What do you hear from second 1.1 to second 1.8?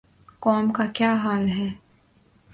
حال ہے۔